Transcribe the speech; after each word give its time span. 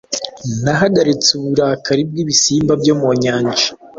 Nahagaritse 0.63 1.29
uburakari 1.39 2.01
bwibisimba 2.09 2.73
byo 2.81 2.93
mu 2.99 3.09
nyanja 3.21 3.65